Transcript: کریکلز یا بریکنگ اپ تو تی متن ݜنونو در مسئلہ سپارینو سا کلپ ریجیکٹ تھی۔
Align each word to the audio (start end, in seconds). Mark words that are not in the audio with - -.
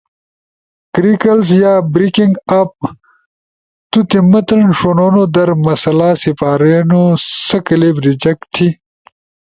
کریکلز 0.93 1.47
یا 1.61 1.73
بریکنگ 1.93 2.35
اپ 2.59 2.73
تو 3.91 3.99
تی 4.09 4.19
متن 4.31 4.61
ݜنونو 4.77 5.23
در 5.33 5.49
مسئلہ 5.65 6.09
سپارینو 6.23 7.01
سا 7.45 7.57
کلپ 7.67 7.95
ریجیکٹ 8.05 8.41
تھی۔ 8.53 8.67